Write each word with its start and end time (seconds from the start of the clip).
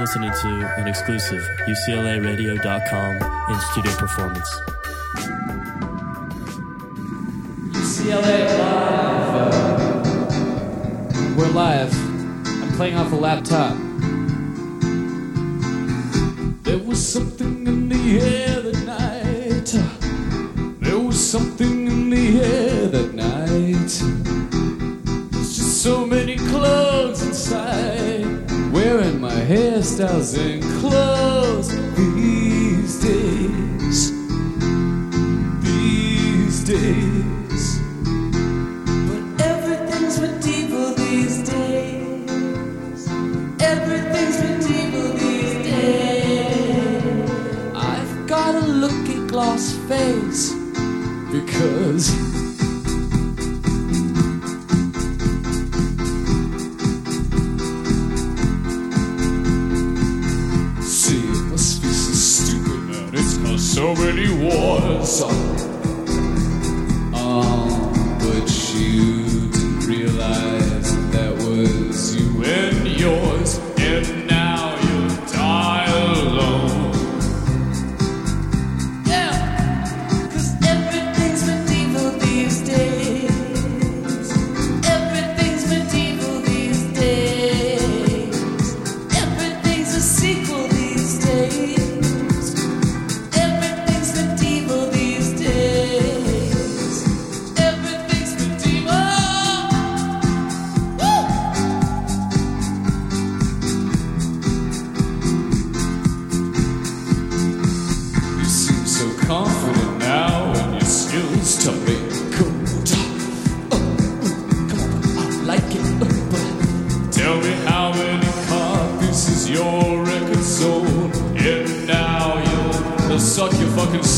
listening 0.00 0.32
to 0.32 0.48
an 0.78 0.88
exclusive 0.88 1.42
UCLARadio.com 1.68 3.16
in 3.52 3.60
studio 3.60 3.92
performance. 3.96 4.48
UCLA 7.72 8.58
live. 8.58 9.54
We're 11.36 11.50
live. 11.50 11.92
I'm 12.62 12.72
playing 12.78 12.96
off 12.96 13.12
a 13.12 13.16
laptop. 13.16 13.76
There 16.62 16.78
was 16.78 17.06
something 17.06 17.66
in 17.66 17.90
the 17.90 18.20
air 18.20 18.62
that 18.62 18.82
night. 18.86 19.74
There 20.80 20.98
was 20.98 21.30
something 21.30 21.86
in 21.86 22.08
the 22.08 22.40
air 22.40 22.86
that 22.88 23.12
night. 23.12 24.00
There's 25.30 25.56
just 25.58 25.82
so 25.82 26.06
many 26.06 26.36
clothes 26.36 27.22
inside. 27.22 28.09
Wearing 28.90 29.20
my 29.20 29.30
hairstyles 29.30 30.36
and 30.36 30.64
clothes 30.80 31.68
these 31.94 33.00
days. 33.00 34.10
These 35.62 36.64
days. 36.64 37.29
So 63.80 63.94
many 63.94 64.28
wars. 64.44 65.22
But 68.20 68.48
you 68.74 69.24
didn't 69.24 69.86
realize 69.86 70.88
that 71.12 71.32
was 71.38 72.14
you 72.14 72.44
and 72.44 72.86
yours, 73.00 73.58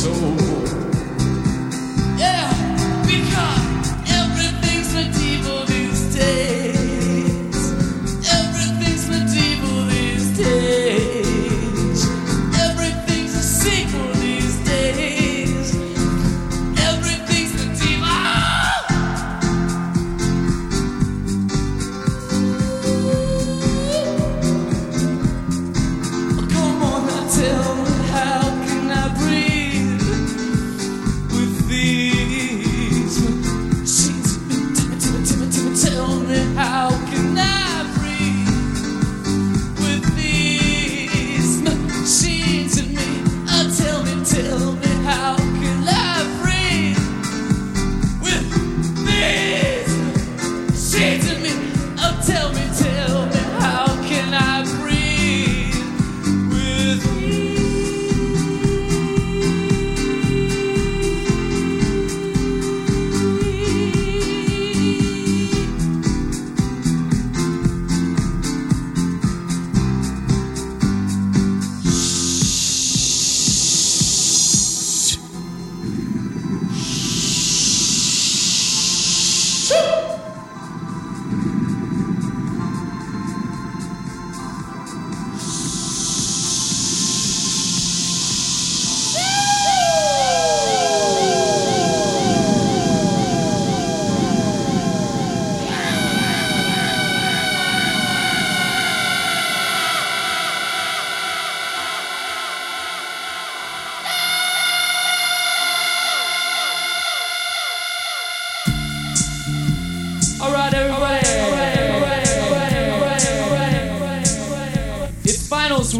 soul. 0.02 0.41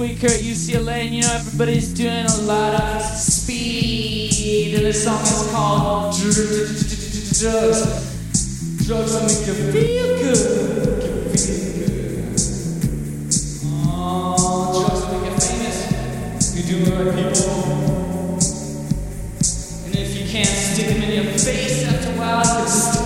Week 0.03 0.19
here 0.19 0.31
at 0.31 0.41
UCLA, 0.41 1.07
and 1.07 1.15
you 1.15 1.23
know 1.23 1.33
everybody's 1.33 1.95
doing 1.95 2.27
a 2.27 2.37
lot 2.43 2.75
of 2.75 3.03
speed, 3.03 4.75
and 4.75 4.87
the 4.87 4.93
song 4.93 5.23
is 5.23 5.49
called 5.53 6.13
Drugs. 6.17 7.39
Drugs 8.85 9.13
that 9.13 9.23
make 9.23 9.47
you 9.47 9.55
feel 9.71 10.19
good. 10.19 11.03
You 11.05 11.11
feel 11.39 11.71
good. 11.79 12.35
Oh, 13.87 14.75
drugs 14.81 15.01
that 15.03 15.11
make 15.13 15.25
you 15.31 15.39
famous. 15.39 15.79
You 16.57 16.63
do 16.67 16.75
it 16.83 16.89
right, 16.99 17.15
people. 17.15 17.53
And 19.87 19.93
if 19.95 20.11
you 20.19 20.25
can't 20.29 20.49
stick 20.49 20.89
them 20.89 21.03
in 21.05 21.11
your 21.23 21.33
face 21.35 21.87
after 21.87 22.11
a 22.11 22.19
while, 22.19 23.02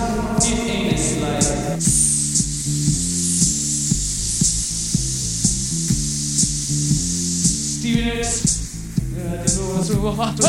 Pull 10.06 10.20
up 10.20 10.38
at 10.38 10.47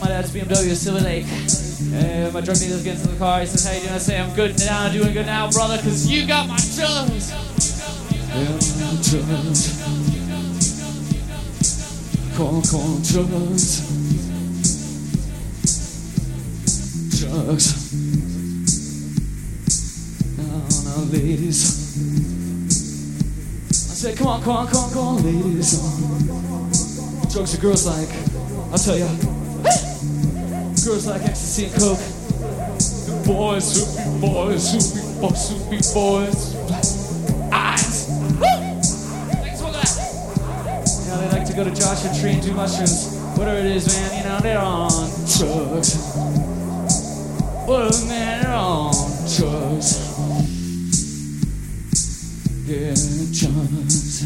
my 0.00 0.06
dad's 0.06 0.30
BMW 0.30 0.76
Silver 0.76 1.00
Lake. 1.00 1.26
Uh, 1.26 2.30
my 2.30 2.40
drug 2.40 2.56
dealer 2.56 2.80
gets 2.84 3.04
in 3.04 3.10
the 3.10 3.16
car. 3.18 3.40
He 3.40 3.46
says, 3.46 3.64
"How 3.66 3.72
you 3.72 3.80
doing?" 3.80 3.94
I 3.94 3.98
say, 3.98 4.20
"I'm 4.20 4.32
good 4.36 4.56
now. 4.60 4.84
I'm 4.84 4.92
doing 4.92 5.12
good 5.12 5.26
now, 5.26 5.50
brother, 5.50 5.76
cause 5.78 6.06
you 6.06 6.24
got 6.24 6.46
my 6.46 6.56
drugs." 6.76 7.32
drugs. 9.10 9.82
Call, 12.36 12.62
call 12.62 12.98
drugs. 13.02 13.66
Drugs. 17.18 17.66
Now, 20.38 20.62
now, 20.84 21.02
ladies. 21.10 21.58
I 23.68 23.94
say, 23.94 24.14
come 24.14 24.28
on, 24.28 24.42
come 24.42 24.56
on, 24.56 24.66
come 24.68 24.84
on, 24.84 24.92
come 24.92 25.06
on, 25.08 25.22
ladies. 25.24 26.69
Drugs 27.32 27.54
are 27.56 27.60
girls 27.60 27.86
like, 27.86 28.08
I'll 28.72 28.78
tell 28.78 28.98
ya. 28.98 29.06
Girls 30.84 31.06
like 31.06 31.22
ecstasy 31.22 31.66
and 31.66 31.74
coke. 31.74 31.98
The 33.06 33.22
boys, 33.24 33.64
soupy 33.64 34.20
boys, 34.20 34.62
soupy 34.68 35.20
boys, 35.20 35.48
soupy 35.48 35.78
boys. 35.94 36.56
Eyes. 37.52 38.08
Thanks 39.30 39.60
for 39.60 39.70
that. 39.70 39.90
Yeah, 41.06 41.16
they 41.18 41.38
like 41.38 41.46
to 41.46 41.52
go 41.54 41.62
to 41.62 41.70
Joshua 41.70 42.10
Tree 42.20 42.32
and 42.32 42.42
do 42.42 42.52
mushrooms. 42.52 43.16
Whatever 43.38 43.60
it 43.60 43.66
is, 43.66 43.86
man, 43.86 44.18
you 44.18 44.24
know, 44.28 44.40
they're 44.40 44.58
on 44.58 44.90
drugs. 45.38 45.94
Well, 47.68 47.90
man, 48.08 48.42
they're 48.42 48.52
on 48.52 48.92
drugs. 49.36 49.88
Yeah, 52.66 52.94
drugs. 53.38 54.20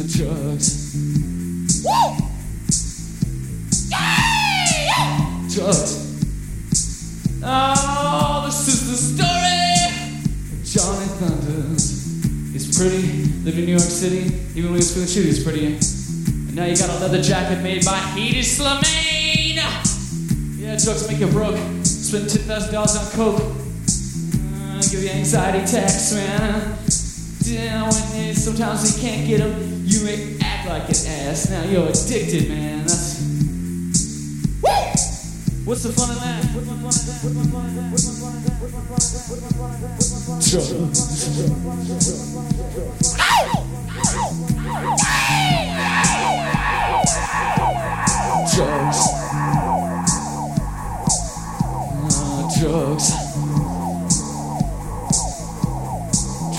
The 0.00 0.08
drugs. 0.16 0.94
Drugs. 5.54 5.90
Oh, 7.44 8.42
this 8.46 8.68
is 8.68 8.80
the 8.88 8.96
story. 8.96 9.60
of 10.56 10.64
Johnny 10.64 11.06
Thunders. 11.18 11.84
He's 12.50 12.78
pretty, 12.78 13.02
lived 13.44 13.58
in 13.58 13.66
New 13.66 13.72
York 13.72 13.82
City, 13.82 14.32
even 14.54 14.70
when 14.70 14.80
he 14.80 14.86
was 14.88 14.94
feeling 14.94 15.08
shitty, 15.08 15.24
he's 15.26 15.44
pretty. 15.44 15.66
And 15.66 16.54
now 16.56 16.64
you 16.64 16.78
got 16.78 16.88
a 16.88 16.98
leather 17.00 17.20
jacket 17.20 17.62
made 17.62 17.84
by 17.84 17.98
Hedi 17.98 18.40
Slimane. 18.40 19.60
Yeah, 20.58 20.78
drugs 20.82 21.06
make 21.08 21.18
you 21.18 21.26
broke. 21.26 21.58
Spend 21.84 22.24
$10,000 22.24 22.72
on 22.72 23.10
coke. 23.12 23.42
Uh, 23.42 24.80
give 24.90 25.02
you 25.02 25.10
anxiety 25.10 25.58
attacks, 25.58 26.14
man. 26.14 26.78
Yeah, 27.42 27.84
when 27.84 28.34
sometimes 28.34 28.94
you 28.94 29.00
can't 29.00 29.26
get 29.26 29.38
them, 29.38 29.82
you 29.84 30.36
act 30.42 30.68
like 30.68 30.84
an 30.84 30.94
ass. 31.06 31.48
Now 31.50 31.64
you're 31.64 31.88
addicted, 31.88 32.48
man. 32.48 32.86
That's. 32.86 33.20
Woo! 34.62 34.70
What's 35.64 35.82
the 35.82 35.92
fun 35.92 36.10
in 36.10 36.18
that? 36.18 36.44
What's 36.54 36.66
the 36.66 38.22
fun 38.22 38.40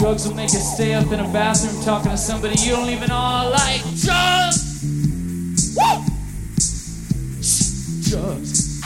Drugs 0.01 0.27
will 0.27 0.33
make 0.33 0.51
you 0.51 0.57
stay 0.57 0.95
up 0.95 1.11
in 1.11 1.19
a 1.19 1.31
bathroom 1.31 1.79
talking 1.83 2.09
to 2.09 2.17
somebody 2.17 2.59
you 2.59 2.71
don't 2.71 2.89
even 2.89 3.07
know 3.09 3.51
like 3.53 3.81
drugs. 4.01 4.81
Woo! 5.77 6.01
Drugs. 8.09 8.81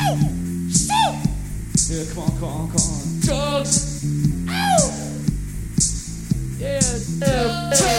Yeah, 1.90 2.04
come 2.14 2.24
on, 2.24 2.32
come 2.38 2.50
on, 2.50 2.68
come 2.68 2.82
on. 2.82 3.20
Drugs. 3.22 4.04
Yeah, 6.60 6.82
yeah. 7.26 7.94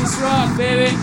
Just 0.00 0.18
rock, 0.22 0.56
baby. 0.56 0.96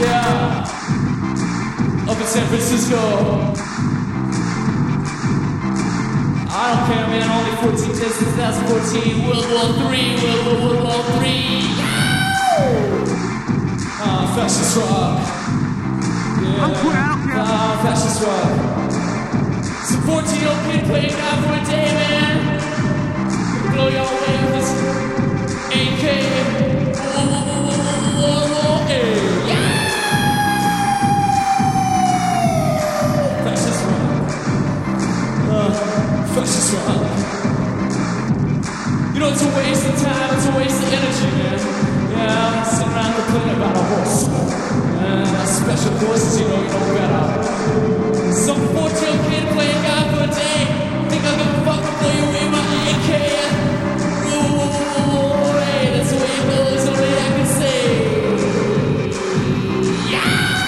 Yeah. 0.00 0.64
Up 2.08 2.16
in 2.16 2.26
San 2.26 2.46
Francisco. 2.48 2.96
I 6.48 6.72
don't 6.72 6.86
care, 6.88 7.06
man. 7.08 7.28
Only 7.28 7.52
14 7.76 7.88
days 7.98 8.14
since 8.14 8.34
2014. 8.34 9.26
World 9.26 9.46
War 9.50 9.68
Three. 9.90 10.16
World 10.22 10.46
War, 10.46 10.56
World 10.70 10.84
War 10.84 11.02
Three. 11.18 11.60
Ah, 14.00 14.32
fascist 14.34 14.78
rock. 14.78 15.41
Yeah. 16.42 17.38
Ah, 17.44 17.80
fascist 17.84 18.18
rock. 18.26 18.50
Some 19.86 20.02
14 20.02 20.40
year 20.40 20.48
old 20.50 20.58
kid 20.66 20.84
playing 20.86 21.16
God 21.16 21.38
for 21.44 21.54
a 21.54 21.64
day, 21.70 21.86
man. 21.94 22.34
Blow 23.72 23.88
y'all 23.88 24.08
away 24.08 24.31
special 46.32 46.40
you 46.40 46.48
know, 46.48 46.62
you 46.62 46.68
know 46.68 46.94
better. 46.94 48.32
Some 48.32 48.60
14 48.68 48.80
year 48.80 49.18
kid 49.28 49.44
playing 49.52 49.82
God 49.82 50.04
for 50.12 50.22
a 50.24 50.26
day. 50.28 50.58
Think 51.10 51.24
blow 52.00 52.12
you 52.12 52.26
with 52.32 52.48
my 52.52 52.64
AK. 52.92 53.10
Hey, 55.68 55.86
that's 55.92 56.10
the 56.10 56.16
I 57.18 57.30
can. 57.36 57.52
Yeah! 60.10 60.62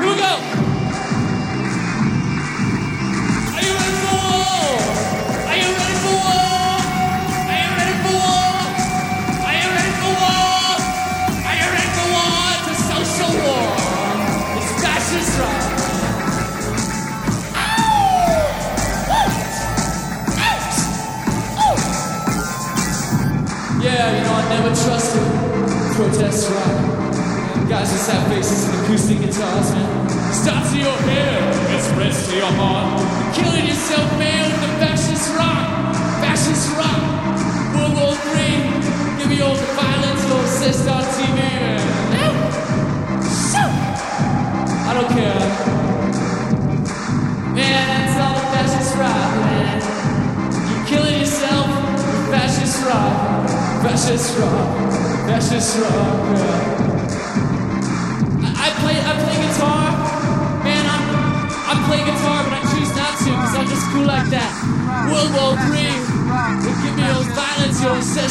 Here 0.00 0.10
we 0.10 0.16
go. 0.18 0.57
Trusted 24.84 25.22
protest 25.96 26.50
rock. 26.50 27.68
Guys 27.68 27.90
just 27.90 28.10
have 28.10 28.28
faces 28.28 28.68
and 28.68 28.84
acoustic 28.84 29.18
guitars, 29.18 29.70
man. 29.72 30.08
To 30.68 30.78
your 30.78 30.96
hair, 31.08 31.50
it 31.74 31.82
spreads 31.82 32.28
to 32.28 32.36
your 32.36 32.52
heart. 32.60 33.00
You're 33.00 33.44
killing 33.44 33.66
yourself, 33.66 34.18
man, 34.18 34.50
with 34.50 34.60
the 34.60 34.86
fascist 34.86 35.34
rock. 35.36 35.94
Fascist 36.20 36.76
rock. 36.76 37.07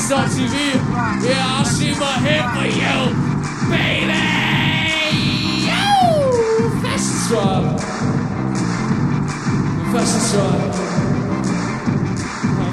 Fascist 0.07 0.39
on 0.39 0.47
TV. 0.47 0.55
Yeah, 1.21 1.43
I'll 1.59 1.65
shave 1.65 1.99
my 1.99 2.15
head 2.23 2.47
for 2.55 2.63
you, 2.63 3.11
baby. 3.67 4.23
Yo, 5.67 5.83
fascist 6.79 7.31
rock. 7.31 7.79
Fascist 9.91 10.35
rock. 10.37 10.75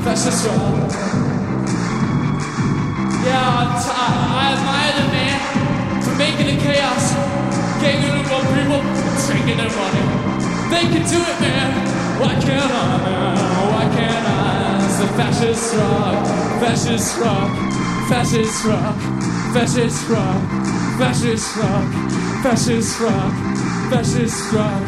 Fascist 0.05 0.47
rock. 0.47 0.93
Yeah, 3.27 3.59
I'm 3.59 3.71
t- 3.83 3.91
I 3.91 4.55
admire 4.55 4.93
the 4.95 5.07
man 5.11 6.03
for 6.05 6.15
making 6.15 6.47
the 6.55 6.63
chaos, 6.63 7.15
getting 7.83 8.03
rid 8.03 8.15
of 8.15 8.31
more 8.31 8.47
people, 8.55 8.81
taking 9.27 9.57
their 9.59 9.75
money. 9.75 10.05
They 10.71 10.83
can 10.87 11.03
do 11.11 11.19
it, 11.19 11.41
man. 11.41 11.71
Why 12.21 12.35
can't 12.41 12.71
I, 12.71 12.99
man? 13.03 13.37
Why 13.73 13.97
can't 13.97 14.29
I? 14.29 14.44
It's 15.05 15.17
fascist 15.17 15.75
rock, 15.77 16.27
fascist 16.61 17.19
rock, 17.19 17.51
fascist 18.09 18.65
rock, 18.65 18.97
fascist 19.53 20.09
rock, 20.09 20.41
fascist 20.99 21.57
rock, 21.59 21.93
fascist 22.43 23.01
rock, 23.01 23.33
fascist 23.91 24.53
rock, 24.55 24.83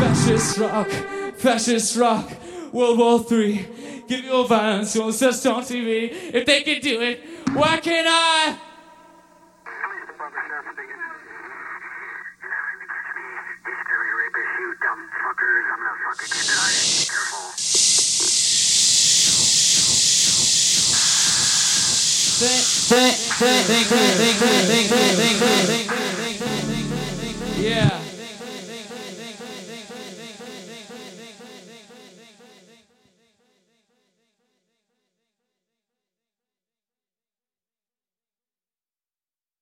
fascist 0.00 0.58
rock, 0.58 0.88
fascist 1.36 1.96
rock, 1.96 2.32
World 2.72 2.98
War 2.98 3.20
Three. 3.20 3.68
Give 4.08 4.24
your 4.24 4.48
violence, 4.48 4.96
you'll 4.96 5.10
assist 5.10 5.46
on 5.46 5.62
TV. 5.62 6.10
If 6.10 6.44
they 6.44 6.62
can 6.62 6.80
do 6.80 7.00
it, 7.00 7.20
why 7.52 7.76
can't 7.76 8.08
I? 8.10 8.58
Police 9.64 10.06
department 10.08 10.44
sheriff 10.48 10.66
speaking. 10.72 10.98
You're 10.98 11.06
not 15.78 15.96
gonna 16.02 16.16
catch 16.18 17.46
me. 17.46 17.51
Yeah. 27.62 28.01